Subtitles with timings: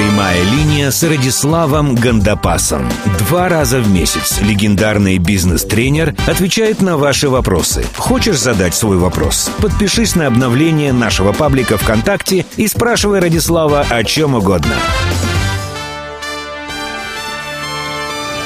[0.00, 2.88] Прямая линия с Радиславом Гандапасом.
[3.18, 7.84] Два раза в месяц легендарный бизнес-тренер отвечает на ваши вопросы.
[7.98, 9.50] Хочешь задать свой вопрос?
[9.60, 14.72] Подпишись на обновление нашего паблика ВКонтакте и спрашивай Радислава о чем угодно.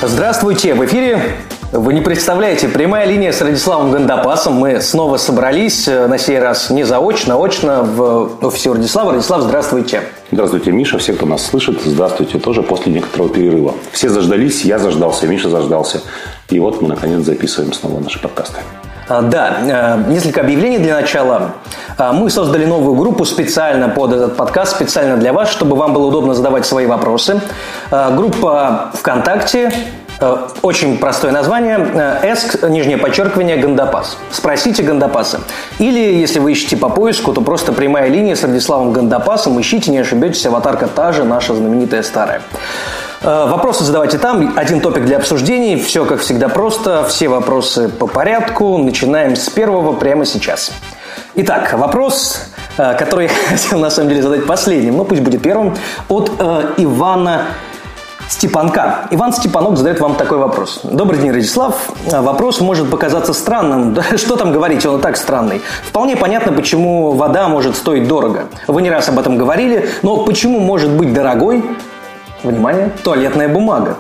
[0.03, 0.75] Здравствуйте!
[0.75, 1.37] В эфире
[1.75, 4.55] вы не представляете, прямая линия с Радиславом Гандапасом.
[4.55, 9.13] Мы снова собрались, э, на сей раз не заочно, а очно в офисе Радислава.
[9.13, 10.03] Радислав, здравствуйте.
[10.31, 13.75] Здравствуйте, Миша, все, кто нас слышит, здравствуйте тоже после некоторого перерыва.
[13.91, 16.01] Все заждались, я заждался, Миша заждался.
[16.49, 18.59] И вот мы, наконец, записываем снова наши подкасты.
[19.09, 19.57] А, да,
[20.07, 21.55] э, несколько объявлений для начала.
[21.99, 26.07] А, мы создали новую группу специально под этот подкаст, специально для вас, чтобы вам было
[26.07, 27.41] удобно задавать свои вопросы.
[27.91, 29.73] А, группа ВКонтакте
[30.63, 31.79] очень простое название.
[32.23, 34.17] Эск, нижнее подчеркивание, Гандапас.
[34.31, 35.41] Спросите Гандапаса.
[35.79, 39.61] Или, если вы ищете по поиску, то просто прямая линия с Радиславом Гандапасом.
[39.61, 42.43] Ищите, не ошибетесь, аватарка та же, наша знаменитая старая.
[43.23, 44.53] Э, вопросы задавайте там.
[44.57, 45.77] Один топик для обсуждений.
[45.77, 47.05] Все, как всегда, просто.
[47.05, 48.79] Все вопросы по порядку.
[48.79, 50.73] Начинаем с первого прямо сейчас.
[51.35, 52.39] Итак, вопрос,
[52.77, 55.75] э, который я хотел на самом деле задать последним, но пусть будет первым,
[56.09, 56.31] от
[56.77, 57.47] Ивана
[58.29, 59.07] Степанка.
[59.11, 60.81] Иван Степанок задает вам такой вопрос.
[60.83, 61.91] Добрый день, Радислав.
[62.07, 63.97] Вопрос может показаться странным.
[64.17, 65.61] что там говорить, он и так странный.
[65.87, 68.47] Вполне понятно, почему вода может стоить дорого.
[68.67, 71.65] Вы не раз об этом говорили, но почему может быть дорогой,
[72.43, 73.97] внимание, туалетная бумага?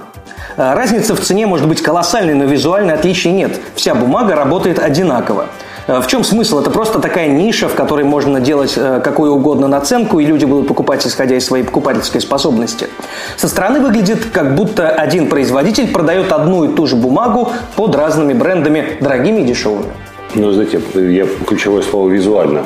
[0.56, 3.60] Разница в цене может быть колоссальной, но визуально отличий нет.
[3.74, 5.46] Вся бумага работает одинаково.
[5.86, 6.60] Э, в чем смысл?
[6.60, 10.68] Это просто такая ниша, в которой можно делать э, какую угодно наценку, и люди будут
[10.68, 12.88] покупать, исходя из своей покупательской способности.
[13.36, 18.32] Со стороны выглядит, как будто один производитель продает одну и ту же бумагу под разными
[18.32, 19.92] брендами, дорогими и дешевыми.
[20.34, 22.64] Ну, знаете, я ключевое слово «визуально».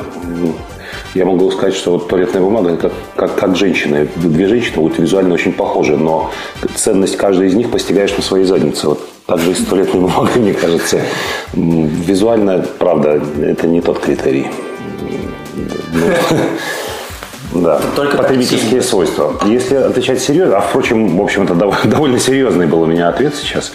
[1.15, 4.07] Я могу сказать, что вот туалетная бумага это как, как женщины.
[4.15, 6.31] Две женщины вот визуально очень похожи, но
[6.75, 8.89] ценность каждой из них постигаешь на своей заднице.
[8.89, 11.01] Вот также и с туалетной бумагой, мне кажется.
[11.53, 14.47] Визуально, правда, это не тот критерий.
[17.53, 19.33] Да, Только потребительские свойства.
[19.45, 21.55] Если отвечать серьезно, а впрочем, в общем, это
[21.85, 23.71] довольно серьезный был у меня ответ сейчас.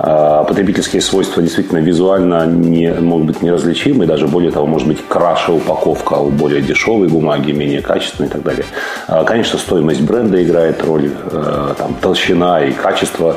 [0.00, 5.50] А, потребительские свойства действительно визуально не, могут быть неразличимы, даже более того, может быть краше
[5.50, 8.64] упаковка у более дешевой бумаги, менее качественной и так далее.
[9.08, 13.36] А, конечно, стоимость бренда играет роль, э, там, толщина и качество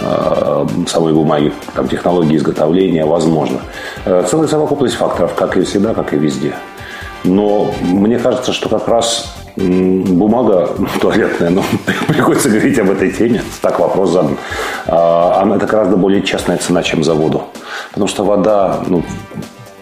[0.00, 3.60] э, самой бумаги, там, технологии изготовления, возможно.
[4.06, 6.54] Э, целая совокупность факторов, как и всегда, как и везде.
[7.24, 10.70] Но мне кажется, что как раз бумага
[11.00, 11.64] туалетная, но
[12.08, 14.36] приходится говорить об этой теме, так вопрос задан.
[14.86, 17.42] А, она это гораздо более частная цена, чем за воду.
[17.90, 19.02] Потому что вода, ну,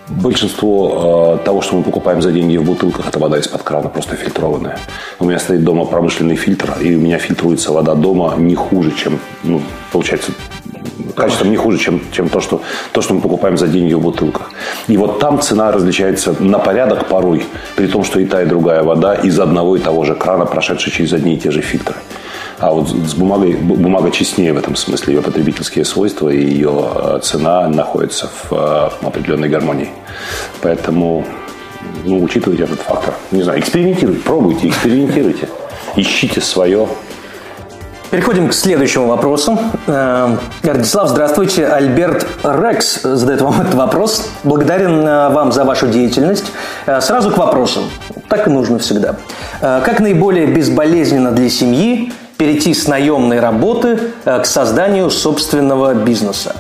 [0.09, 4.15] Большинство э, того, что мы покупаем за деньги в бутылках, это вода из-под крана, просто
[4.15, 4.79] фильтрованная.
[5.19, 9.19] У меня стоит дома промышленный фильтр, и у меня фильтруется вода дома не хуже, чем,
[9.43, 9.61] ну,
[9.91, 10.31] получается,
[11.15, 12.61] качеством не хуже, чем, чем то, что,
[12.93, 14.51] то, что мы покупаем за деньги в бутылках.
[14.89, 17.45] И вот там цена различается на порядок порой,
[17.77, 20.93] при том, что и та, и другая вода из одного и того же крана, прошедшая
[20.93, 21.97] через одни и те же фильтры.
[22.59, 27.19] А вот с бумагой, бумага честнее в этом смысле, ее потребительские свойства и ее э,
[27.23, 29.91] цена находятся в э, определенной гармонии.
[30.63, 31.27] Поэтому
[32.05, 33.15] ну, учитывайте этот фактор.
[33.31, 35.49] Не знаю, экспериментируйте, пробуйте, экспериментируйте.
[35.97, 36.89] Ищите свое,
[38.11, 39.59] Переходим к следующему вопросу.
[39.89, 41.67] Э, Радислав, здравствуйте.
[41.67, 44.29] Альберт Рекс задает вам этот вопрос.
[44.45, 46.45] Благодарен э, вам за вашу деятельность.
[46.87, 47.81] Э, сразу к вопросу.
[48.29, 49.17] Так и нужно всегда.
[49.61, 56.57] Как наиболее безболезненно для семьи перейти с наемной работы к созданию собственного бизнеса?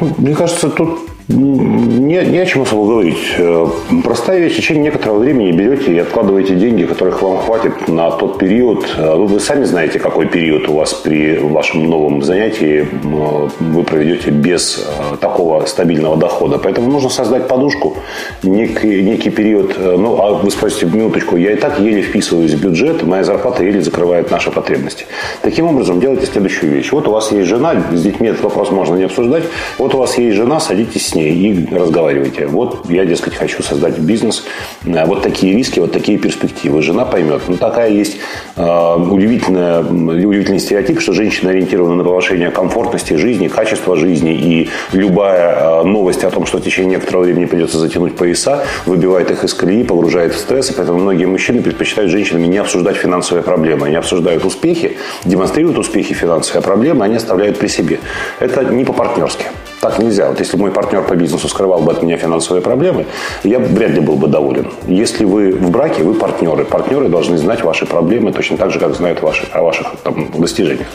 [0.00, 3.34] Мне кажется, тут не, не о чем особо говорить.
[3.38, 3.66] Э,
[4.02, 4.54] простая вещь.
[4.54, 8.86] В течение некоторого времени берете и откладываете деньги, которых вам хватит на тот период.
[8.96, 14.30] Э, вы, сами знаете, какой период у вас при вашем новом занятии э, вы проведете
[14.30, 14.84] без
[15.20, 16.58] такого стабильного дохода.
[16.58, 17.96] Поэтому нужно создать подушку,
[18.42, 19.76] некий, некий период.
[19.78, 23.80] Ну, а вы спросите, минуточку, я и так еле вписываюсь в бюджет, моя зарплата еле
[23.80, 25.06] закрывает наши потребности.
[25.42, 26.92] Таким образом, делайте следующую вещь.
[26.92, 29.44] Вот у вас есть жена, с детьми этот вопрос можно не обсуждать.
[29.78, 32.46] Вот у вас есть жена, садитесь с ней и разговаривайте.
[32.46, 34.44] Вот я, дескать, хочу создать бизнес.
[34.84, 36.82] Э, вот такие риски, вот такие перспективы.
[36.82, 37.42] Жена поймет.
[37.48, 38.16] Ну, такая есть
[38.56, 44.34] э, удивительная, удивительный стереотип, что женщина ориентирована на повышение комфортности жизни, качества жизни.
[44.34, 49.30] И любая э, новость о том, что в течение некоторого времени придется затянуть пояса, выбивает
[49.30, 50.70] их из колеи, погружает в стресс.
[50.70, 53.86] И поэтому многие мужчины предпочитают женщинами не обсуждать финансовые проблемы.
[53.86, 58.00] Они обсуждают успехи, демонстрируют успехи финансовые, а проблемы они оставляют при себе.
[58.38, 59.46] Это не по-партнерски.
[59.80, 60.28] Так нельзя.
[60.28, 63.06] Вот если мой партнер по бизнесу скрывал бы от меня финансовые проблемы,
[63.44, 64.66] я вряд ли был бы доволен.
[64.86, 66.66] Если вы в браке, вы партнеры.
[66.66, 70.86] Партнеры должны знать ваши проблемы точно так же, как знают ваши, о ваших там, достижениях.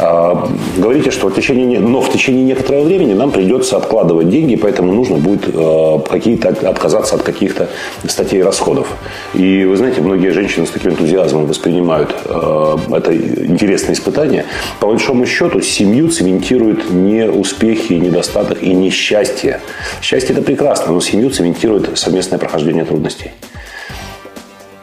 [0.00, 4.92] А, говорите, что в течение, но в течение некоторого времени нам придется откладывать деньги, поэтому
[4.92, 7.68] нужно будет э, какие-то, отказаться от каких-то
[8.04, 8.88] статей расходов.
[9.34, 14.44] И вы знаете, многие женщины с таким энтузиазмом воспринимают э, это интересное испытание.
[14.80, 19.60] По большому счету, семью цементируют не успехи, не недостаток и несчастье.
[20.02, 23.32] Счастье– это прекрасно, но семью цементирует совместное прохождение трудностей.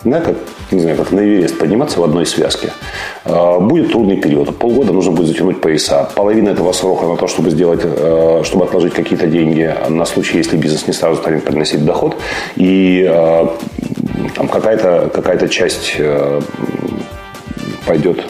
[0.05, 0.35] Да, как,
[0.69, 2.71] не знаю, как на Эверест подниматься в одной связке.
[3.25, 4.55] А, будет трудный период.
[4.57, 6.07] Полгода нужно будет затянуть пояса.
[6.15, 10.57] Половина этого срока на то, чтобы сделать, э, чтобы отложить какие-то деньги на случай, если
[10.57, 12.15] бизнес не сразу станет приносить доход.
[12.55, 13.47] И э,
[14.35, 16.39] там какая-то какая часть э,
[17.87, 18.23] пойдет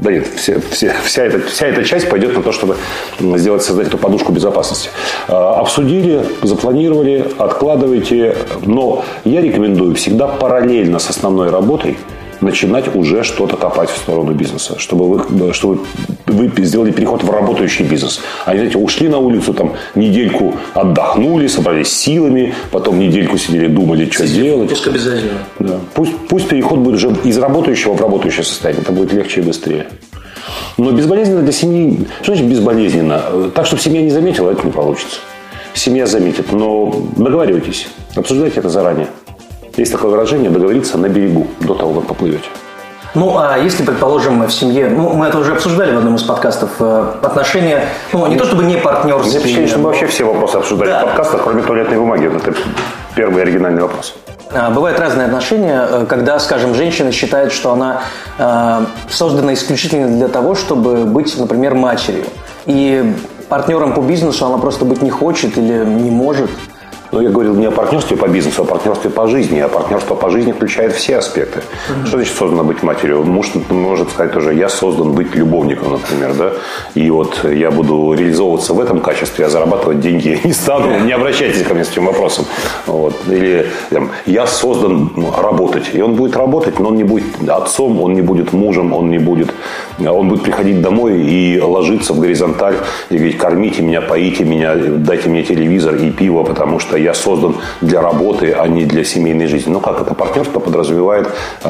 [0.00, 2.76] да нет, все, все, вся, эта, вся эта часть пойдет на то, чтобы
[3.20, 4.88] сделать, создать эту подушку безопасности.
[5.28, 8.34] А, обсудили, запланировали, откладывайте.
[8.64, 11.98] Но я рекомендую всегда параллельно с основной работой
[12.40, 15.80] начинать уже что-то копать в сторону бизнеса, чтобы вы, чтобы
[16.26, 18.20] вы сделали переход в работающий бизнес.
[18.44, 24.26] Они, знаете, ушли на улицу, там, недельку отдохнули, собрались силами, потом недельку сидели, думали, что
[24.26, 24.70] Сидите, делать.
[24.70, 25.38] Пусть обязательно.
[25.58, 25.80] Да.
[25.94, 28.82] Пусть, пусть переход будет уже из работающего в работающее состояние.
[28.82, 29.86] Это будет легче и быстрее.
[30.78, 32.06] Но безболезненно для семьи...
[32.22, 33.50] Что значит безболезненно?
[33.54, 35.18] Так, чтобы семья не заметила, это не получится.
[35.74, 39.06] Семья заметит, но договаривайтесь, обсуждайте это заранее.
[39.76, 42.48] Есть такое выражение «договориться на берегу» до того, как поплывете.
[43.14, 46.70] Ну, а если, предположим, в семье, ну, мы это уже обсуждали в одном из подкастов,
[46.78, 49.30] э, отношения, ну, не то чтобы не партнерские.
[49.30, 51.00] Мне ощущение, что мы вообще все вопросы обсуждали да.
[51.00, 52.26] в подкастах, кроме туалетной бумаги.
[52.26, 52.54] Это
[53.16, 54.14] первый оригинальный вопрос.
[54.52, 58.02] А, бывают разные отношения, э, когда, скажем, женщина считает, что она
[58.38, 62.24] э, создана исключительно для того, чтобы быть, например, матерью.
[62.66, 63.14] И
[63.48, 66.50] партнером по бизнесу она просто быть не хочет или не может.
[67.12, 69.58] Но я говорил не о партнерстве по бизнесу, а о партнерстве по жизни.
[69.58, 71.60] А партнерство по жизни включает все аспекты.
[71.60, 72.06] Mm-hmm.
[72.06, 73.24] Что значит создано быть матерью?
[73.24, 76.52] Муж может сказать тоже, я создан быть любовником, например, да?
[76.94, 81.00] И вот я буду реализовываться в этом качестве, а зарабатывать деньги не стану.
[81.04, 82.44] Не обращайтесь ко мне с этим вопросом.
[82.86, 83.14] Вот.
[83.28, 85.90] Или там, я создан ну, работать.
[85.92, 89.18] И он будет работать, но он не будет отцом, он не будет мужем, он не
[89.18, 89.52] будет...
[89.98, 92.76] Он будет приходить домой и ложиться в горизонталь
[93.10, 97.56] и говорить, кормите меня, поите меня, дайте мне телевизор и пиво, потому что я создан
[97.80, 99.72] для работы, а не для семейной жизни.
[99.72, 101.28] Ну как это партнерство подразумевает
[101.64, 101.68] э,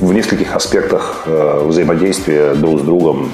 [0.00, 3.30] в нескольких аспектах э, взаимодействия друг с другом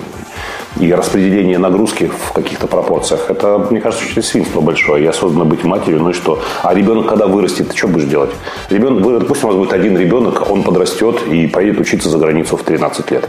[0.80, 3.30] и распределение нагрузки в каких-то пропорциях.
[3.30, 5.04] Это, мне кажется, очень свинство большое.
[5.04, 6.42] Я создан быть матерью, ну и что?
[6.62, 8.30] А ребенок, когда вырастет, ты что будешь делать?
[8.70, 12.62] Ребенок, допустим, у вас будет один ребенок, он подрастет и поедет учиться за границу в
[12.62, 13.28] 13 лет.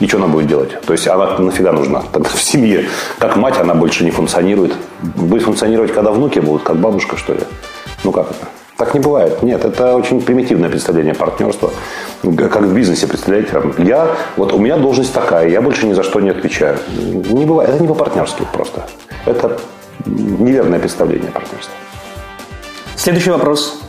[0.00, 0.80] И что она будет делать?
[0.82, 2.02] То есть она нафига нужна?
[2.12, 2.86] Тогда в семье,
[3.18, 4.72] как мать, она больше не функционирует.
[5.00, 7.40] Будет функционировать, когда внуки будут, как бабушка, что ли?
[8.02, 8.63] Ну как это?
[8.76, 9.42] Так не бывает.
[9.42, 11.70] Нет, это очень примитивное представление партнерства.
[12.22, 13.50] Как в бизнесе, представляете?
[13.78, 16.78] Я, вот у меня должность такая, я больше ни за что не отвечаю.
[16.96, 17.70] Не бывает.
[17.70, 18.84] Это не по-партнерски просто.
[19.26, 19.58] Это
[20.06, 21.72] неверное представление партнерства.
[22.96, 23.80] Следующий вопрос.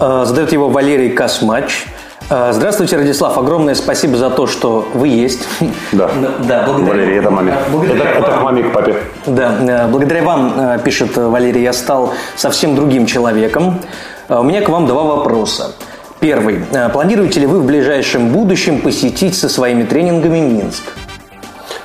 [0.00, 1.86] Э, задает его Валерий Касмач.
[2.28, 3.38] Э, здравствуйте, Радислав.
[3.38, 5.46] Огромное спасибо за то, что вы есть.
[5.92, 6.10] Да.
[6.48, 7.54] да благодаря, Валерий, это маме.
[7.70, 8.96] Благодаря это, это к маме к папе.
[9.26, 9.84] Да.
[9.86, 13.80] Э, благодаря вам, пишет Валерий, я стал совсем другим человеком.
[14.28, 15.72] У меня к вам два вопроса.
[16.18, 16.60] Первый.
[16.92, 20.94] Планируете ли вы в ближайшем будущем посетить со своими тренингами Минск?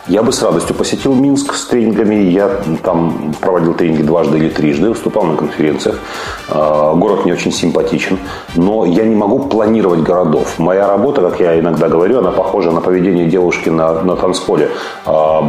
[0.08, 2.15] Я бы с радостью посетил Минск с тренингами.
[2.15, 2.50] Я
[2.81, 6.00] там проводил тренинги дважды или трижды, выступал на конференциях.
[6.48, 8.17] А, город мне очень симпатичен,
[8.55, 10.58] но я не могу планировать городов.
[10.58, 14.72] Моя работа, как я иногда говорю, она похожа на поведение девушки на, на танцполе
[15.05, 15.41] а,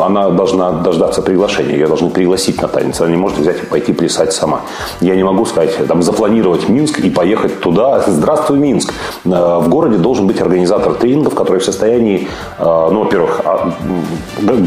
[0.00, 3.92] она должна дождаться приглашения, ее должны пригласить на танец, она не может взять и пойти
[3.92, 4.60] плясать сама.
[5.00, 8.02] Я не могу сказать, там, запланировать Минск и поехать туда.
[8.06, 8.92] Здравствуй, Минск.
[9.24, 13.72] Э, в городе должен быть организатор тренингов, который в состоянии, э, ну, во-первых, а,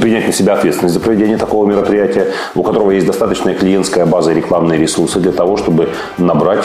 [0.02, 4.36] принять на себя ответственность за проведение такого мероприятия, у которого есть достаточная клиентская база и
[4.36, 6.64] рекламные ресурсы для того, чтобы набрать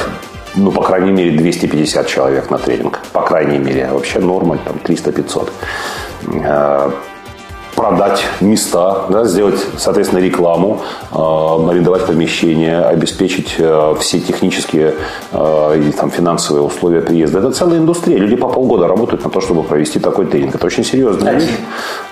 [0.57, 2.99] ну, по крайней мере, 250 человек на тренинг.
[3.13, 3.89] По крайней мере.
[3.93, 5.49] Вообще норма там 300-500
[7.75, 14.95] продать места, да, сделать, соответственно, рекламу, э, арендовать помещения, обеспечить э, все технические
[15.33, 17.39] э, и там, финансовые условия приезда.
[17.39, 18.19] Это целая индустрия.
[18.19, 20.55] Люди по полгода работают на то, чтобы провести такой тренинг.
[20.55, 21.31] Это очень серьезно.
[21.31, 21.49] Один?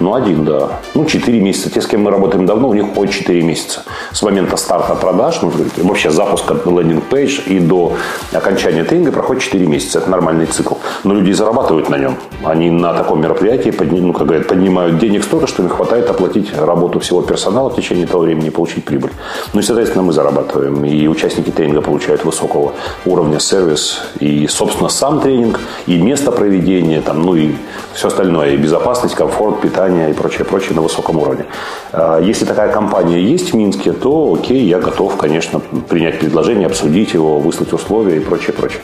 [0.01, 0.69] Ну, один, да.
[0.95, 1.71] Ну, 4 месяца.
[1.71, 3.83] Те, с кем мы работаем давно, у них хоть 4 месяца.
[4.13, 7.95] С момента старта продаж, ну, вообще запуска лендинг-пейдж и до
[8.33, 9.99] окончания тренинга проходит 4 месяца.
[9.99, 10.75] Это нормальный цикл.
[11.05, 12.17] Но люди зарабатывают на нем.
[12.45, 16.57] Они на таком мероприятии, ну, как говорят, поднимают денег столько, что что им хватает оплатить
[16.57, 19.11] работу всего персонала в течение этого времени и получить прибыль.
[19.53, 20.85] Ну и, соответственно, мы зарабатываем.
[20.85, 22.75] И участники тренинга получают высокого
[23.05, 23.99] уровня сервис.
[24.21, 27.55] И, собственно, сам тренинг, и место проведения, там, ну и
[27.93, 28.51] все остальное.
[28.51, 31.47] И безопасность, комфорт, питание и прочее, прочее на высоком уровне.
[31.93, 37.15] А если такая компания есть в Минске, то окей, я готов, конечно, принять предложение, обсудить
[37.15, 38.83] его, выслать условия и прочее, прочее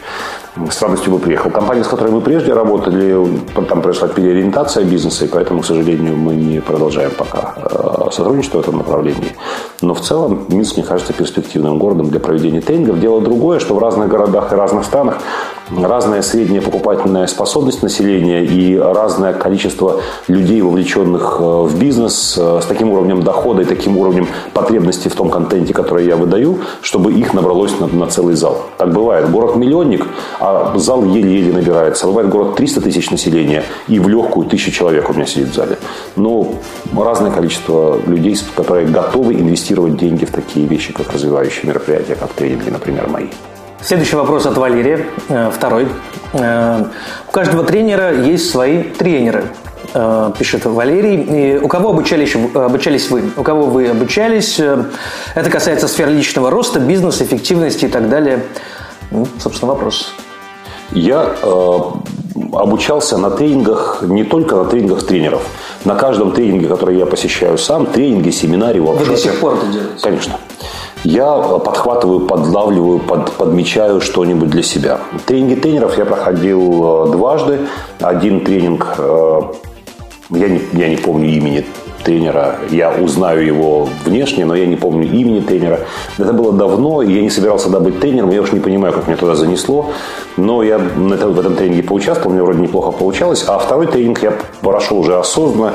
[0.70, 1.50] с радостью бы приехал.
[1.50, 6.37] Компания, с которой мы прежде работали, там произошла переориентация бизнеса, и поэтому, к сожалению, мы
[6.37, 9.34] не продолжаем пока э, сотрудничество в этом направлении.
[9.82, 13.00] Но в целом Минск, мне кажется, перспективным городом для проведения тренингов.
[13.00, 15.18] Дело другое, что в разных городах и разных странах
[15.71, 22.66] разная средняя покупательная способность населения и разное количество людей, вовлеченных э, в бизнес э, с
[22.66, 27.35] таким уровнем дохода и таким уровнем потребностей в том контенте, который я выдаю, чтобы их
[27.35, 28.66] набралось на, на целый зал.
[28.76, 29.30] Так бывает.
[29.30, 30.06] Город-миллионник,
[30.40, 32.06] а зал еле-еле набирается.
[32.06, 35.78] Бывает город 300 тысяч населения и в легкую тысячу человек у меня сидит в зале.
[36.16, 36.54] Но
[36.97, 42.71] разное количество людей, которые готовы инвестировать деньги в такие вещи, как развивающие мероприятия, как тренинги,
[42.71, 43.26] например, мои.
[43.84, 45.88] Следующий вопрос от Валерия, э, второй.
[46.32, 46.84] Э,
[47.28, 49.44] у каждого тренера есть свои тренеры,
[49.92, 51.20] э, пишет Валерий.
[51.20, 53.24] И у кого обучались, обучались вы?
[53.36, 54.58] У кого вы обучались?
[54.58, 58.44] Это касается сфер личного роста, бизнеса, эффективности и так далее.
[59.10, 60.14] Ну, собственно, вопрос.
[60.92, 61.78] Я э,
[62.54, 65.42] обучался на тренингах, не только на тренингах тренеров.
[65.84, 69.10] На каждом тренинге, который я посещаю сам, тренинги, семинаре, воркшопе.
[69.10, 70.02] Вы до сих пор это делаете?
[70.02, 70.38] Конечно
[71.04, 75.00] я подхватываю, подлавливаю, под, подмечаю что-нибудь для себя.
[75.26, 77.61] Тренинги тренеров я проходил э, дважды.
[78.00, 79.40] Один тренинг, э,
[80.30, 81.64] я не, я не помню имени
[82.04, 85.80] тренера, я узнаю его внешне, но я не помню имени тренера.
[86.18, 89.06] Это было давно, и я не собирался тогда быть тренером, я уж не понимаю, как
[89.06, 89.90] меня туда занесло,
[90.37, 94.99] но я в этом тренинге поучаствовал, мне вроде неплохо получалось, а второй тренинг я прошел
[94.99, 95.75] уже осознанно,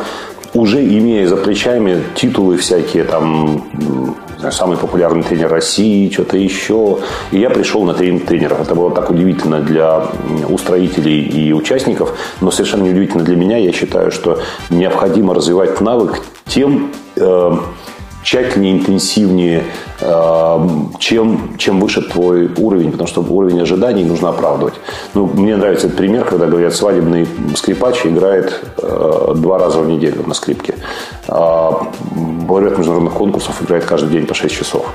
[0.60, 3.66] уже имея за плечами титулы всякие, там,
[4.40, 7.00] знаю, самый популярный тренер России, что-то еще.
[7.32, 8.62] И я пришел на тренинг тренеров.
[8.62, 10.06] Это было так удивительно для
[10.48, 13.58] устроителей и участников, но совершенно неудивительно для меня.
[13.58, 14.40] Я считаю, что
[14.70, 17.52] необходимо развивать навык тем, э,
[18.30, 19.64] тщательнее, интенсивнее,
[20.02, 20.68] э,
[21.00, 24.76] чем, чем выше твой уровень, потому что уровень ожиданий нужно оправдывать.
[25.16, 30.24] Ну, мне нравится этот пример, когда говорят, свадебный скрипач играет э, два раза в неделю
[30.28, 30.76] на скрипке.
[31.28, 34.86] Время международных конкурсов играет каждый день по 6 часов.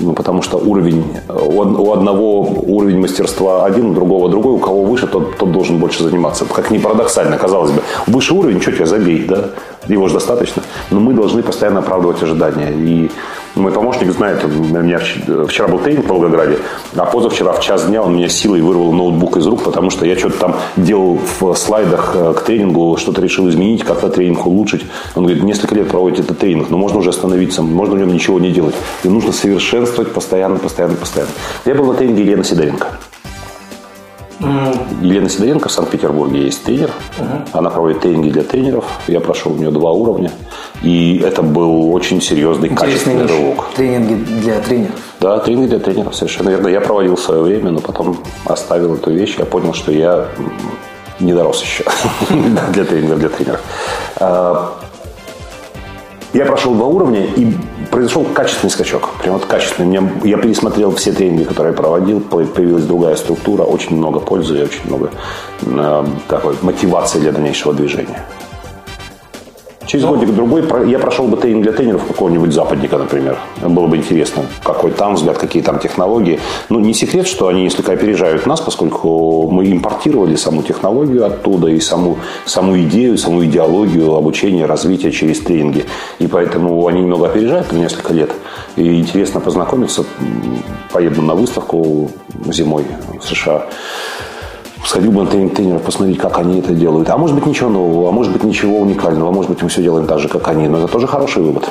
[0.00, 5.06] Ну, потому что уровень, у одного уровень мастерства один, у другого другой, у кого выше,
[5.06, 6.44] тот, тот должен больше заниматься.
[6.44, 7.82] Как ни парадоксально, казалось бы.
[8.06, 9.50] Выше уровень, что тебя забей, да?
[9.88, 10.62] Его же достаточно.
[10.90, 12.72] Но мы должны постоянно оправдывать ожидания.
[12.72, 13.10] И
[13.58, 16.58] мой помощник знает, у меня вчера был тренинг в Волгограде,
[16.96, 20.16] а позавчера в час дня он меня силой вырвал ноутбук из рук, потому что я
[20.16, 24.84] что-то там делал в слайдах э, к тренингу, что-то решил изменить, как-то тренинг улучшить.
[25.14, 28.38] Он говорит, несколько лет проводите этот тренинг, но можно уже остановиться, можно в нем ничего
[28.38, 28.74] не делать.
[29.04, 31.32] И нужно совершенствовать постоянно, постоянно, постоянно.
[31.64, 32.86] Я был на тренинге Елены Сидоренко.
[35.02, 36.90] Елена Сидоренко в Санкт-Петербурге есть тренер.
[37.52, 38.84] Она проводит тренинги для тренеров.
[39.08, 40.30] Я прошел у нее два уровня.
[40.82, 43.70] И это был очень серьезный, Интересный качественный рывок.
[43.74, 44.94] Тренинги для тренеров.
[45.20, 46.68] Да, тренинги для тренеров, совершенно верно.
[46.68, 49.34] Я проводил в свое время, но потом оставил эту вещь.
[49.38, 50.28] Я понял, что я
[51.20, 51.84] не дорос еще
[52.72, 53.60] для тренингов для тренеров.
[54.16, 54.74] А,
[56.32, 57.52] я прошел два уровня, и
[57.90, 59.10] произошел качественный скачок.
[59.22, 60.00] Прям вот качественный.
[60.00, 64.62] Мне, я пересмотрел все тренинги, которые я проводил, появилась другая структура, очень много пользы и
[64.62, 65.10] очень много
[65.62, 68.24] э, такой мотивации для дальнейшего движения.
[69.88, 73.38] Через ну, годик-другой я прошел бы тренинг для тренеров какого-нибудь западника, например.
[73.62, 76.38] Было бы интересно, какой там взгляд, какие там технологии.
[76.68, 81.80] Ну, не секрет, что они несколько опережают нас, поскольку мы импортировали саму технологию оттуда и
[81.80, 85.86] саму, саму идею, саму идеологию обучения, развития через тренинги.
[86.18, 88.30] И поэтому они немного опережают на несколько лет.
[88.76, 90.04] И интересно познакомиться.
[90.92, 92.10] Поеду на выставку
[92.44, 92.84] зимой
[93.18, 93.64] в США
[94.84, 97.08] сходил бы на тренинг тренеров, посмотреть, как они это делают.
[97.10, 99.82] А может быть ничего нового, а может быть ничего уникального, а может быть мы все
[99.82, 100.68] делаем так же, как они.
[100.68, 101.68] Но это тоже хороший вывод.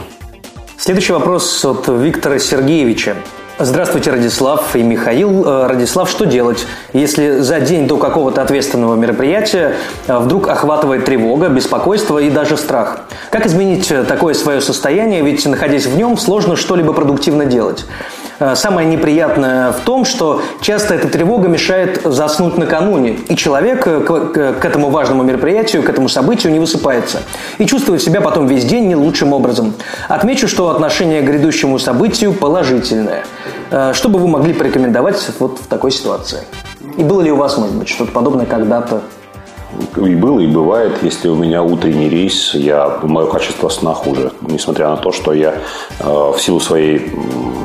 [0.78, 3.16] Следующий вопрос от Виктора Сергеевича.
[3.60, 5.44] Здравствуйте, Радислав и Михаил.
[5.44, 9.74] Э, Радислав, что делать, если за день до какого-то ответственного мероприятия
[10.06, 13.06] э, вдруг охватывает тревога, беспокойство и даже страх?
[13.32, 17.88] Как изменить э, такое свое состояние, ведь находясь в нем, сложно что-либо продуктивно делать?
[18.39, 24.00] Э, самое неприятное в том, что часто эта тревога мешает заснуть накануне, и человек э,
[24.01, 27.22] к, этому важному мероприятию, к этому событию не высыпается
[27.58, 29.74] и чувствует себя потом весь день не лучшим образом.
[30.08, 33.25] Отмечу, что отношение к грядущему событию положительное.
[33.72, 36.41] Э, что бы вы могли порекомендовать вот в такой ситуации?
[36.98, 39.01] И было ли у вас, может быть, что-то подобное когда-то?
[39.98, 44.31] И было, и бывает, если у меня утренний рейс, я, мое качество сна хуже.
[44.41, 45.55] Несмотря на то, что я
[46.00, 47.12] э, в силу своей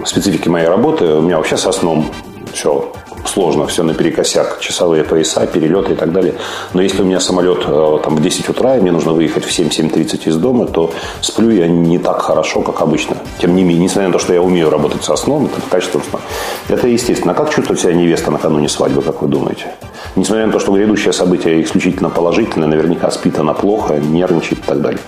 [0.05, 2.07] специфики моей работы, у меня вообще со сном
[2.53, 2.93] все
[3.25, 6.35] сложно, все наперекосяк, часовые пояса, перелеты и так далее.
[6.75, 9.49] Но если у меня самолет э, там, в 10 утра, и мне нужно выехать в
[9.49, 13.17] 7-7.30 из дома, то сплю я не так хорошо, как обычно.
[13.39, 16.21] Тем не менее, несмотря на то, что я умею работать со сном, это качество сна.
[16.69, 17.33] Это естественно.
[17.33, 19.73] А как чувствует себя невеста накануне свадьбы, как вы думаете?
[20.17, 24.81] Несмотря на то, что грядущее событие исключительно положительное, наверняка спит она плохо, нервничает и так
[24.81, 25.01] далее.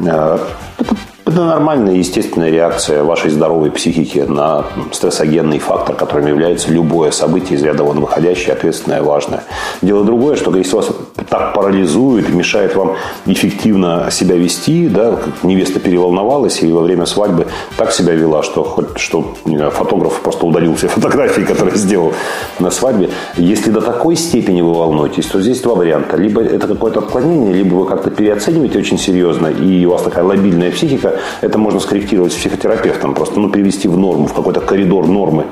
[0.00, 0.38] Э,
[0.78, 0.94] это
[1.28, 7.62] это нормальная, естественная реакция вашей здоровой психики на стрессогенный фактор, которым является любое событие из
[7.62, 9.44] ряда вон выходящее, ответственное, важное.
[9.82, 10.88] Дело другое, что если вас
[11.28, 17.46] так парализует, мешает вам эффективно себя вести, да, как невеста переволновалась и во время свадьбы
[17.76, 22.14] так себя вела, что, хоть, что знаю, фотограф просто удалил все фотографии, которые сделал
[22.58, 23.10] на свадьбе.
[23.36, 26.16] Если до такой степени вы волнуетесь, то здесь два варианта.
[26.16, 30.70] Либо это какое-то отклонение, либо вы как-то переоцениваете очень серьезно, и у вас такая лобильная
[30.70, 35.44] психика, это можно скорректировать с психотерапевтом, просто ну, привести в норму, в какой-то коридор нормы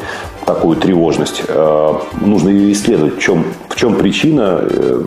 [0.47, 1.43] такую тревожность.
[1.49, 5.03] Э, нужно ее исследовать, в чем, в чем причина э,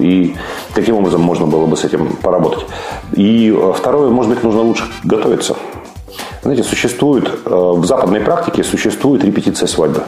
[0.00, 0.34] и
[0.74, 2.64] каким образом можно было бы с этим поработать.
[3.12, 5.56] И э, второе, может быть, нужно лучше готовиться.
[6.42, 10.02] Знаете, существует в западной практике существует репетиция свадьбы.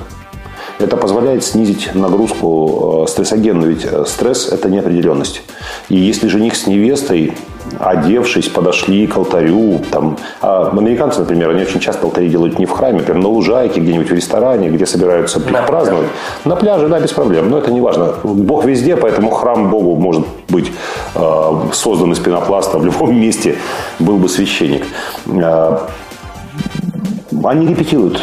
[0.78, 5.40] Это позволяет снизить нагрузку стрессогенную, ведь стресс– это неопределенность.
[5.88, 7.32] И если жених с невестой
[7.78, 9.80] одевшись, подошли к алтарю.
[9.90, 13.80] Там, а американцы, например, они очень часто алтари делают не в храме, прям на лужайке,
[13.80, 16.06] где-нибудь в ресторане, где собираются на праздновать.
[16.06, 16.10] Пляже.
[16.44, 17.50] На пляже, да, без проблем.
[17.50, 18.14] Но это не важно.
[18.22, 20.70] Бог везде, поэтому храм Богу может быть
[21.14, 22.78] э, создан из пенопласта.
[22.78, 23.56] В любом месте
[23.98, 24.84] был бы священник.
[25.26, 25.78] Э,
[27.44, 28.20] они репетируют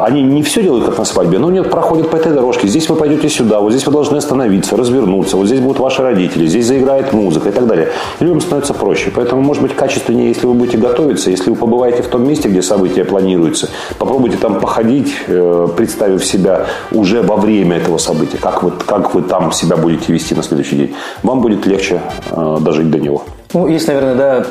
[0.00, 2.68] они не все делают, как на свадьбе, но нет, проходят по этой дорожке.
[2.68, 6.46] Здесь вы пойдете сюда, вот здесь вы должны остановиться, развернуться, вот здесь будут ваши родители,
[6.46, 7.88] здесь заиграет музыка и так далее.
[8.20, 9.10] Людям становится проще.
[9.14, 12.62] Поэтому, может быть, качественнее, если вы будете готовиться, если вы побываете в том месте, где
[12.62, 13.68] события планируются,
[13.98, 19.22] попробуйте там походить, э, представив себя уже во время этого события, как вы, как вы
[19.22, 20.94] там себя будете вести на следующий день.
[21.22, 23.24] Вам будет легче э, дожить до него.
[23.52, 24.46] Ну, есть, наверное, да,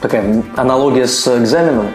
[0.00, 1.86] такая аналогия с экзаменом.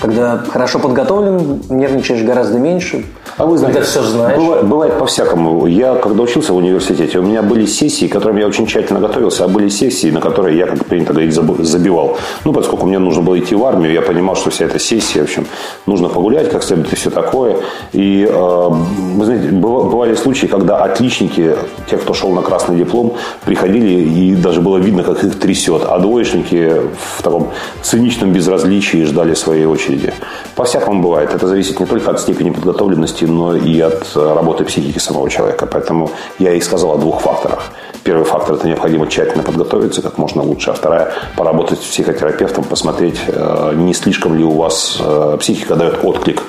[0.00, 3.04] Когда хорошо подготовлен, нервничаешь гораздо меньше.
[3.38, 4.38] А вы знаете, все знаешь.
[4.38, 5.66] Бывает, бывает по-всякому.
[5.66, 9.44] Я, когда учился в университете, у меня были сессии, к которым я очень тщательно готовился,
[9.44, 12.16] а были сессии, на которые я, как принято говорить, забивал.
[12.44, 15.24] Ну, поскольку мне нужно было идти в армию, я понимал, что вся эта сессия, в
[15.24, 15.46] общем,
[15.84, 17.58] нужно погулять как следует и все такое.
[17.92, 18.68] И, э,
[19.16, 21.56] вы знаете, бывали случаи, когда отличники,
[21.90, 25.82] те, кто шел на красный диплом, приходили, и даже было видно, как их трясет.
[25.86, 26.72] А двоечники
[27.18, 27.50] в таком
[27.82, 30.14] циничном безразличии ждали своей очереди.
[30.54, 31.34] По-всякому бывает.
[31.34, 35.66] Это зависит не только от степени подготовленности, но и от э, работы психики самого человека.
[35.66, 37.72] Поэтому я и сказал о двух факторах.
[38.04, 40.70] Первый фактор– это необходимо тщательно подготовиться как можно лучше.
[40.70, 46.04] А вторая– поработать с психотерапевтом, посмотреть, э, не слишком ли у вас э, психика дает
[46.04, 46.42] отклик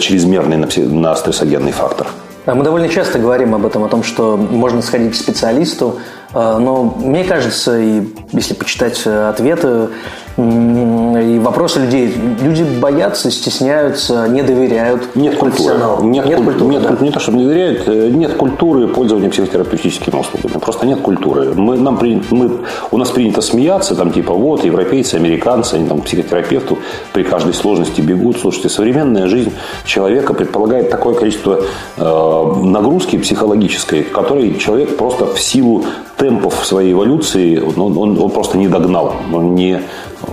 [0.00, 2.06] чрезмерный на стрессогенный фактор.
[2.46, 5.98] Мы довольно часто говорим об этом, о том, что можно сходить к специалисту,
[6.34, 9.88] но мне кажется, и если почитать ответы,
[10.36, 12.12] и вопросы людей.
[12.42, 15.36] Люди боятся, стесняются, не доверяют нет.
[15.36, 15.74] Культуры.
[16.02, 16.72] Нет, нет культуры.
[16.72, 16.96] Нет, да.
[17.00, 20.58] Не то, чтобы не доверяют, э, нет культуры пользования психотерапевтическими услугами.
[20.60, 21.54] Просто нет культуры.
[21.54, 22.50] Мы, нам, мы,
[22.90, 26.78] у нас принято смеяться, там типа вот, европейцы, американцы, они там к психотерапевту
[27.12, 28.38] при каждой сложности бегут.
[28.38, 29.52] Слушайте, современная жизнь
[29.84, 31.60] человека предполагает такое количество
[31.96, 35.84] э, нагрузки психологической, которой человек просто в силу
[36.24, 39.80] темпов своей эволюции он, он, он просто не догнал, он не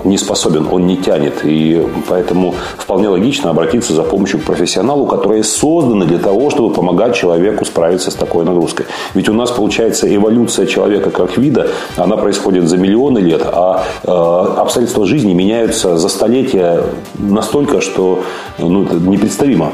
[0.05, 1.41] не способен, он не тянет.
[1.43, 7.13] И поэтому вполне логично обратиться за помощью к профессионалу, которые созданы для того, чтобы помогать
[7.15, 8.85] человеку справиться с такой нагрузкой.
[9.15, 14.61] Ведь у нас получается эволюция человека как вида, она происходит за миллионы лет, а э,
[14.61, 16.83] обстоятельства жизни меняются за столетия
[17.19, 18.23] настолько, что
[18.59, 19.73] ну, это непредставимо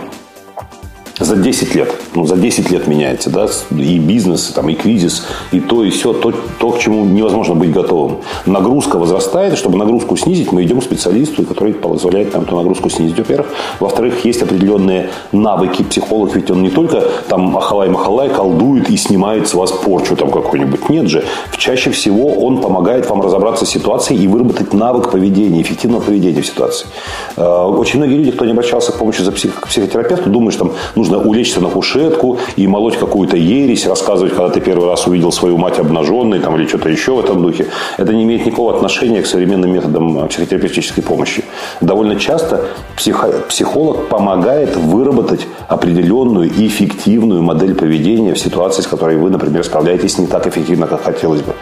[1.20, 1.94] за 10 лет.
[2.16, 6.14] Ну, за 10 лет меняется, да, и бизнес, там, и кризис, и то, и все,
[6.14, 8.18] то, то, к чему невозможно быть готовым.
[8.46, 12.90] Нагрузка возрастает, и чтобы нагрузку снизить, мы идем к специалисту, который позволяет нам эту нагрузку
[12.90, 13.48] снизить, во-первых.
[13.80, 15.84] Во-вторых, есть определенные навыки.
[15.84, 20.90] Психолог ведь он не только там ахалай-махалай колдует и снимает с вас порчу там какой-нибудь.
[20.90, 21.24] Нет же.
[21.58, 26.46] Чаще всего он помогает вам разобраться с ситуацией и выработать навык поведения, эффективного поведения в
[26.46, 26.88] ситуации.
[27.36, 30.66] Э, очень многие люди, кто не обращался к помощи за псих, к психотерапевту, думают, что
[30.66, 35.08] там нужно нужно улечься на кушетку и молоть какую-то ересь, рассказывать, когда ты первый раз
[35.08, 37.68] увидел свою мать обнаженной там, или что-то еще в этом духе.
[37.98, 41.44] Это не имеет никакого отношения к современным методам психотерапевтической помощи.
[41.82, 42.62] Довольно часто
[42.96, 50.18] психо, психолог помогает выработать определенную эффективную модель поведения в ситуации, с которой вы, например, справляетесь
[50.18, 51.54] не так эффективно, как хотелось бы.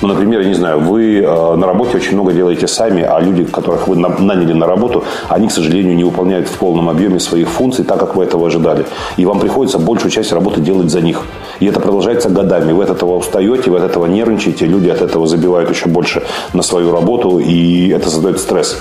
[0.00, 3.44] Ну, например, я не знаю, вы э, на работе очень много делаете сами, а люди,
[3.44, 7.84] которых вы наняли на работу, они, к сожалению, не выполняют в полном объеме своих функций
[7.84, 8.77] так, как вы этого ожидали.
[9.16, 11.22] И вам приходится большую часть работы делать за них.
[11.60, 12.72] И это продолжается годами.
[12.72, 16.62] Вы от этого устаете, вы от этого нервничаете, люди от этого забивают еще больше на
[16.62, 18.76] свою работу, и это создает стресс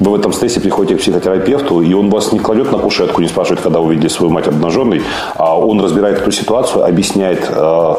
[0.00, 3.28] вы в этом стрессе приходите к психотерапевту, и он вас не кладет на кушетку, не
[3.28, 5.02] спрашивает, когда увидели свою мать обнаженной,
[5.36, 7.94] а он разбирает эту ситуацию, объясняет, э,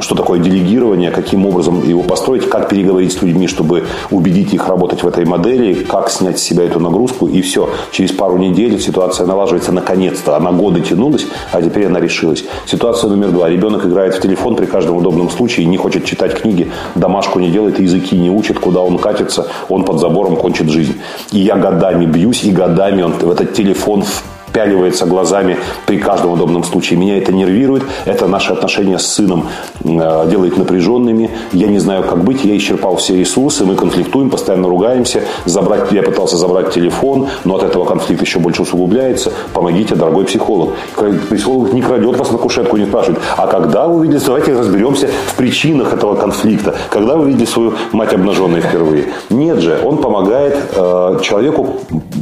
[0.00, 5.02] что такое делегирование, каким образом его построить, как переговорить с людьми, чтобы убедить их работать
[5.02, 7.70] в этой модели, как снять с себя эту нагрузку, и все.
[7.92, 10.36] Через пару недель ситуация налаживается наконец-то.
[10.36, 12.44] Она годы тянулась, а теперь она решилась.
[12.66, 13.48] Ситуация номер два.
[13.48, 17.78] Ребенок играет в телефон при каждом удобном случае, не хочет читать книги, домашку не делает,
[17.78, 21.00] языки не учит, куда он катится, он под забором кончит жизнь.
[21.32, 24.04] И я годами бьюсь, и годами он в этот телефон
[24.50, 26.98] впяливается глазами при каждом удобном случае.
[26.98, 29.46] Меня это нервирует, это наши отношения с сыном
[29.84, 31.30] э, делает напряженными.
[31.52, 35.22] Я не знаю, как быть, я исчерпал все ресурсы, мы конфликтуем, постоянно ругаемся.
[35.44, 39.32] Забрать, я пытался забрать телефон, но от этого конфликт еще больше усугубляется.
[39.52, 40.70] Помогите, дорогой психолог.
[41.30, 45.36] Психолог не крадет вас на кушетку, не спрашивает, а когда вы видели, давайте разберемся в
[45.36, 46.74] причинах этого конфликта.
[46.90, 49.06] Когда вы видели свою мать обнаженной впервые?
[49.30, 51.76] Нет же, он помогает э, человеку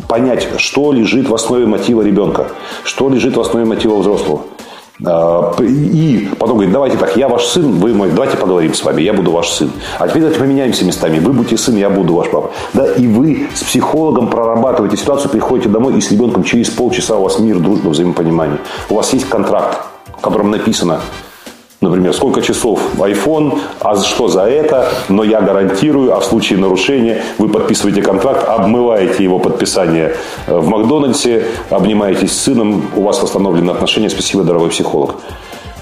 [0.08, 2.48] понять, что лежит в основе мотива ребенка ребенка,
[2.84, 4.42] что лежит в основе мотива взрослого.
[5.06, 9.02] А, и потом говорит, давайте так, я ваш сын, вы мой, давайте поговорим с вами,
[9.02, 9.70] я буду ваш сын.
[9.98, 12.50] А теперь давайте поменяемся местами, вы будете сын, я буду ваш папа.
[12.74, 17.22] Да, и вы с психологом прорабатываете ситуацию, приходите домой и с ребенком через полчаса у
[17.22, 18.58] вас мир, дружба, взаимопонимание.
[18.90, 19.78] У вас есть контракт,
[20.18, 21.00] в котором написано,
[21.80, 27.22] Например, сколько часов iPhone, а что за это, но я гарантирую, а в случае нарушения
[27.38, 30.16] вы подписываете контракт, обмываете его подписание
[30.48, 35.16] э, в Макдональдсе, обнимаетесь с сыном, у вас восстановлены отношения, спасибо, дорогой психолог.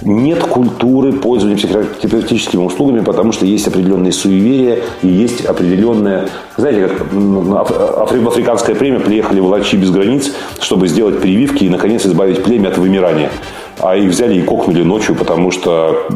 [0.03, 6.29] Нет культуры пользования психотерапевтическими услугами, потому что есть определенные суеверия и есть определенная...
[6.59, 10.31] Знаете, как в африканская премия приехали врачи без границ,
[10.61, 13.31] чтобы сделать прививки и, наконец, избавить племя от вымирания
[13.79, 16.07] а их взяли и кокнули ночью, потому что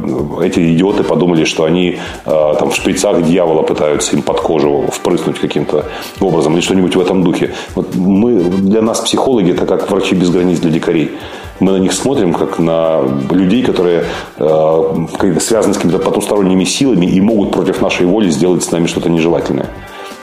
[0.42, 5.38] эти идиоты подумали, что они э, там в шприцах дьявола пытаются им под кожу впрыснуть
[5.38, 5.86] каким-то
[6.20, 7.54] образом или что-нибудь в этом духе.
[7.74, 11.12] Вот мы, для нас психологи это как врачи без границ для дикарей.
[11.60, 14.04] Мы на них смотрим как на людей, которые
[14.38, 19.10] э, связаны с какими-то потусторонними силами и могут против нашей воли сделать с нами что-то
[19.10, 19.66] нежелательное.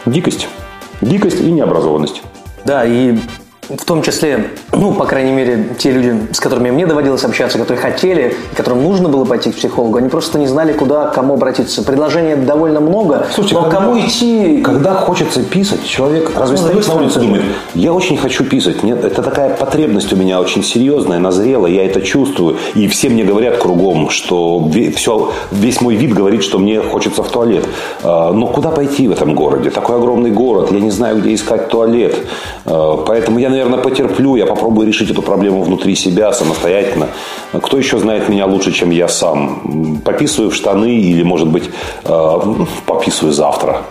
[0.06, 0.48] Дикость.
[1.02, 2.24] Дикость и необразованность.
[2.66, 3.18] Да, и
[3.70, 7.82] в том числе, ну, по крайней мере, те люди, с которыми мне доводилось общаться, которые
[7.82, 11.84] хотели, которым нужно было пойти к психологу, они просто не знали, куда, к кому обратиться.
[11.84, 14.62] Предложений довольно много, Слушайте, но когда, кому идти...
[14.62, 18.84] Когда хочется писать, человек разве ну, стоит на улице и думает, я очень хочу писать,
[18.84, 23.24] нет, это такая потребность у меня очень серьезная, назрела, я это чувствую, и все мне
[23.24, 27.66] говорят кругом, что все, весь мой вид говорит, что мне хочется в туалет.
[28.04, 29.70] А, но куда пойти в этом городе?
[29.72, 32.16] Такой огромный город, я не знаю, где искать туалет.
[32.66, 37.08] А, поэтому я, наверное, потерплю, я попробую решить эту проблему внутри себя самостоятельно.
[37.52, 40.00] Кто еще знает меня лучше, чем я сам?
[40.06, 41.70] Пописываю в штаны или, может быть,
[42.04, 42.40] э,
[42.86, 43.82] пописываю завтра.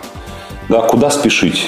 [0.69, 1.67] Да, куда спешить?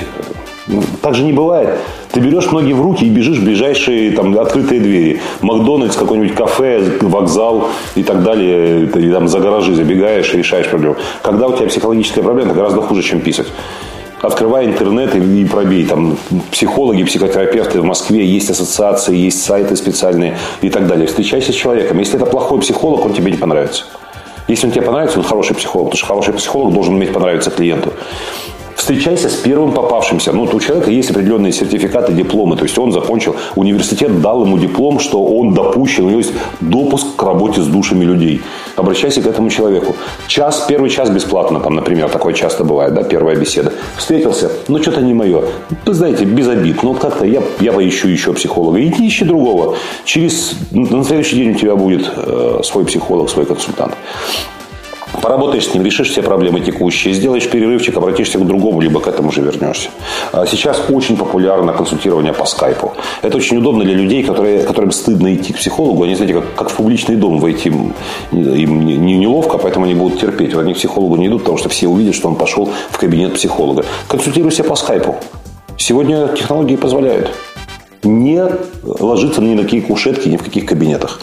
[1.02, 1.80] Так же не бывает.
[2.12, 5.22] Ты берешь ноги в руки и бежишь в ближайшие там, открытые двери.
[5.42, 8.88] Макдональдс, какой-нибудь кафе, вокзал и так далее.
[8.88, 10.96] Ты там за гаражи забегаешь и решаешь проблему.
[11.24, 13.48] Когда у тебя психологическая проблема, это гораздо хуже, чем писать.
[14.22, 15.86] Открывай интернет и пробей.
[15.86, 16.18] Там
[16.52, 21.08] психологи, психотерапевты в Москве, есть ассоциации, есть сайты специальные и так далее.
[21.08, 22.00] Встречайся с человеком.
[22.00, 23.86] Если это плохой психолог, он тебе не понравится.
[24.48, 27.94] Если он тебе понравится, он хороший психолог, потому что хороший психолог должен уметь понравиться клиенту
[28.80, 30.32] встречайся с первым попавшимся.
[30.32, 32.56] Ну, у человека есть определенные сертификаты, дипломы.
[32.56, 37.16] То есть он закончил, университет дал ему диплом, что он допущен, у него есть допуск
[37.16, 38.42] к работе с душами людей.
[38.78, 39.96] Обращайся к этому человеку.
[40.28, 43.74] Час, первый час бесплатно, там, например, такое часто бывает, да, первая беседа.
[43.98, 45.44] Встретился, ну, что-то не мое.
[45.86, 46.82] Вы знаете, без обид.
[46.84, 48.82] Вот как-то я, я поищу еще психолога.
[48.82, 49.76] Иди ищи другого.
[50.06, 53.94] Через, на следующий день у тебя будет э, свой психолог, свой консультант.
[55.22, 59.32] Поработаешь с ним, решишь все проблемы текущие, сделаешь перерывчик, обратишься к другому, либо к этому
[59.32, 59.90] же вернешься.
[60.32, 62.94] А сейчас очень популярно консультирование по скайпу.
[63.22, 66.04] Это очень удобно для людей, которые, которым стыдно идти к психологу.
[66.04, 67.94] Они, знаете, как, как в публичный дом войти им,
[68.32, 70.54] не, не, неловко, поэтому они будут терпеть.
[70.54, 73.34] Вот они к психологу не идут, потому что все увидят, что он пошел в кабинет
[73.34, 73.86] психолога.
[74.08, 75.16] Консультируйся по скайпу.
[75.78, 77.32] Сегодня технологии позволяют.
[78.04, 78.44] не
[78.84, 81.20] ложится ни на какие кушетки, ни в каких кабинетах.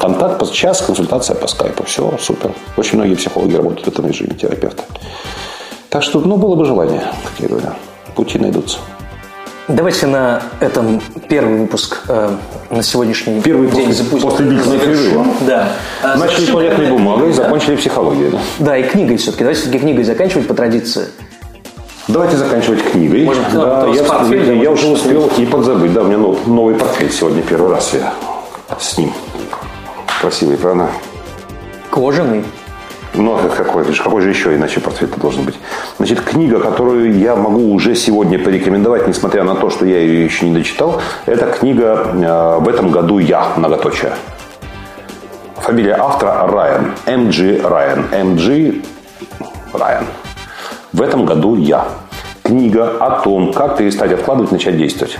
[0.00, 1.84] Контакт час, консультация по скайпу.
[1.84, 2.52] Все, супер.
[2.76, 4.82] Очень многие психологи работают в этом режиме, терапевты.
[5.90, 7.68] Так что, ну, было бы желание, как я говорю.
[8.14, 8.78] Пути найдутся.
[9.68, 12.30] Давайте на этом первый выпуск э,
[12.70, 14.28] на сегодняшний первый день запустим.
[14.28, 15.26] После длительного перерыва.
[15.46, 15.68] Да.
[16.16, 17.34] Начали туалетной бумагой, да.
[17.34, 18.30] закончили психологией.
[18.30, 18.38] Да?
[18.58, 19.44] да, и книгой все-таки.
[19.44, 21.06] Давайте все-таки книгой заканчивать по традиции.
[22.08, 23.24] Давайте заканчивать книгой.
[23.24, 25.92] Может, да, я, портфель, я, я уже успел и подзабыть.
[25.92, 28.12] Да, у меня новый портфель сегодня первый раз я
[28.80, 29.12] с ним.
[30.20, 30.88] Красивый, правда?
[31.90, 32.44] Кожаный.
[33.14, 35.56] Ну, а какой, какой же еще иначе портфель должен быть?
[35.96, 40.46] Значит, книга, которую я могу уже сегодня порекомендовать, несмотря на то, что я ее еще
[40.46, 44.12] не дочитал, это книга э, «В этом году я», многоточие.
[45.56, 46.94] Фамилия автора Райан.
[47.06, 47.60] М.G.
[47.62, 48.06] Райан.
[48.12, 48.82] М.G.
[49.72, 50.04] Райан.
[50.92, 51.88] В этом году я.
[52.42, 55.18] Книга о том, как перестать откладывать, начать действовать.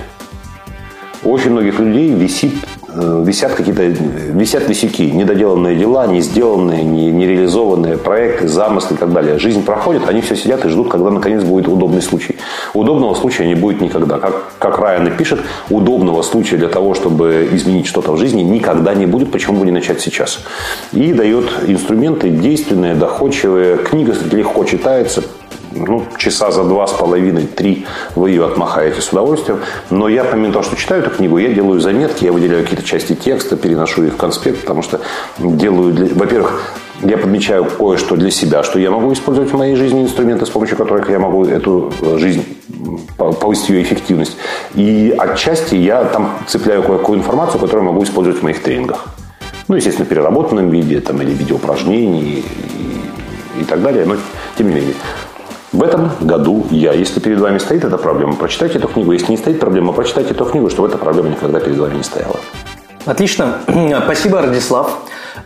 [1.23, 2.55] У очень многих людей висит
[2.95, 9.13] висят какие-то висят висяки, недоделанные дела, не сделанные, не, не реализованные проекты, замыслы и так
[9.13, 9.39] далее.
[9.39, 12.37] Жизнь проходит, они все сидят и ждут, когда наконец будет удобный случай.
[12.75, 14.19] Удобного случая не будет никогда.
[14.19, 18.95] Как, как Райан и пишет, удобного случая для того, чтобы изменить что-то в жизни, никогда
[18.95, 19.31] не будет.
[19.31, 20.41] Почему бы не начать сейчас?
[20.93, 23.77] И дает инструменты действенные, доходчивые.
[23.79, 25.23] Книга легко читается,
[25.73, 29.61] ну, часа за два с половиной, три вы ее отмахаете с удовольствием.
[29.91, 33.15] Но я, помимо того, что читаю эту книгу, я делаю заметки, я выделяю какие-то части
[33.15, 35.01] текста, переношу их в конспект, потому что
[35.39, 36.15] делаю, для...
[36.15, 40.51] во-первых, я подмечаю кое-что для себя, что я могу использовать в моей жизни инструменты, с
[40.51, 42.45] помощью которых я могу эту жизнь
[43.17, 44.37] повысить ее эффективность.
[44.75, 49.07] И отчасти я там цепляю кое-какую информацию, которую могу использовать в моих тренингах.
[49.69, 52.45] Ну, естественно, в переработанном виде, там, или в виде упражнений
[53.59, 54.05] и, и так далее.
[54.05, 54.17] Но,
[54.59, 54.95] тем не менее,
[55.81, 59.13] в этом году я, если перед вами стоит эта проблема, прочитайте эту книгу.
[59.13, 62.37] Если не стоит проблема, прочитайте эту книгу, чтобы эта проблема никогда перед вами не стояла.
[63.07, 63.55] Отлично.
[64.05, 64.99] Спасибо, Радислав.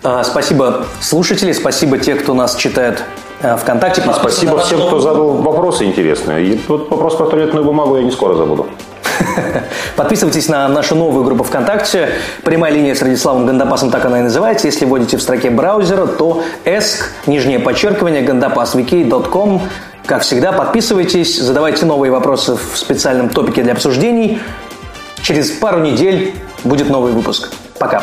[0.03, 3.05] А, спасибо слушатели, спасибо те, кто нас читает
[3.43, 4.01] а, ВКонтакте.
[4.01, 6.45] И спасибо всем, кто задал вопросы интересные.
[6.45, 8.67] И вот вопрос про туалетную бумагу я не скоро забуду.
[9.97, 12.09] Подписывайтесь на нашу новую группу ВКонтакте.
[12.43, 14.67] Прямая линия с Радиславом Гандапасом, так она и называется.
[14.67, 19.63] Если вводите в строке браузера, то ESC, нижнее подчеркивание, gandapasvk.com
[20.07, 24.39] как всегда, подписывайтесь, задавайте новые вопросы в специальном топике для обсуждений.
[25.23, 27.51] Через пару недель будет новый выпуск.
[27.79, 28.03] Пока.